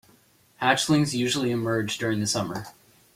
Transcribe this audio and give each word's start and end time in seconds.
Hatchlings 0.63 1.13
usually 1.13 1.51
emerge 1.51 1.99
during 1.99 2.21
the 2.21 2.25
summer. 2.25 2.65